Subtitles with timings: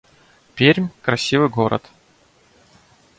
[0.55, 1.83] Пермь— красивый город